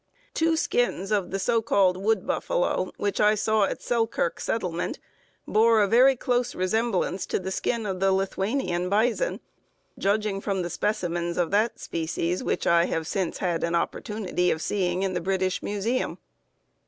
Two 0.33 0.57
skins 0.57 1.11
of 1.11 1.29
the 1.29 1.37
so 1.37 1.61
called 1.61 1.95
wood 1.95 2.25
buffalo, 2.25 2.91
which 2.97 3.21
I 3.21 3.35
saw 3.35 3.65
at 3.65 3.83
Selkirk 3.83 4.39
Settlement, 4.39 4.97
bore 5.47 5.79
a 5.79 5.87
very 5.87 6.15
close 6.15 6.55
resemblance 6.55 7.27
to 7.27 7.37
the 7.37 7.51
skin 7.51 7.85
of 7.85 7.99
the 7.99 8.11
Lithuanian 8.11 8.89
bison, 8.89 9.41
judging 9.99 10.41
from 10.41 10.63
the 10.63 10.71
specimens 10.71 11.37
of 11.37 11.51
that 11.51 11.77
species 11.79 12.43
which 12.43 12.65
I 12.65 12.85
have 12.85 13.05
since 13.05 13.37
had 13.37 13.63
an 13.63 13.75
opportunity 13.75 14.49
of 14.49 14.59
seeing 14.59 15.03
in 15.03 15.13
the 15.13 15.21
British 15.21 15.61
Museum. 15.61 16.17